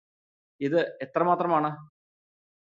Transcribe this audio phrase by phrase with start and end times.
[0.61, 1.71] ഇത് എത്രമാത്രമാണ്?